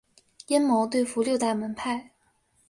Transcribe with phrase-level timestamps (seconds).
[0.47, 2.09] 阴谋对付六大门派。